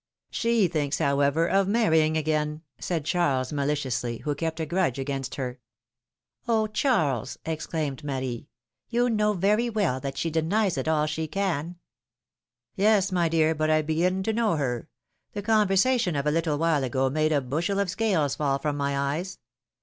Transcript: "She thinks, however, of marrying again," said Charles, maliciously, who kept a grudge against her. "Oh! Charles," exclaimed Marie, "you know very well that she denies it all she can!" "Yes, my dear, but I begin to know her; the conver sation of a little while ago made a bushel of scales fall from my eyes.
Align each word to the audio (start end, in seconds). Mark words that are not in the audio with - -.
"She 0.41 0.67
thinks, 0.67 0.97
however, 0.97 1.45
of 1.47 1.67
marrying 1.67 2.17
again," 2.17 2.63
said 2.79 3.05
Charles, 3.05 3.53
maliciously, 3.53 4.17
who 4.23 4.33
kept 4.33 4.59
a 4.59 4.65
grudge 4.65 4.97
against 4.97 5.35
her. 5.35 5.59
"Oh! 6.47 6.65
Charles," 6.65 7.37
exclaimed 7.45 8.03
Marie, 8.03 8.47
"you 8.89 9.11
know 9.11 9.33
very 9.33 9.69
well 9.69 9.99
that 9.99 10.17
she 10.17 10.31
denies 10.31 10.75
it 10.75 10.87
all 10.87 11.05
she 11.05 11.27
can!" 11.27 11.75
"Yes, 12.75 13.11
my 13.11 13.29
dear, 13.29 13.53
but 13.53 13.69
I 13.69 13.83
begin 13.83 14.23
to 14.23 14.33
know 14.33 14.55
her; 14.55 14.89
the 15.33 15.43
conver 15.43 15.77
sation 15.77 16.19
of 16.19 16.25
a 16.25 16.31
little 16.31 16.57
while 16.57 16.83
ago 16.83 17.07
made 17.11 17.31
a 17.31 17.39
bushel 17.39 17.77
of 17.79 17.91
scales 17.91 18.33
fall 18.35 18.57
from 18.57 18.75
my 18.77 18.97
eyes. 18.97 19.37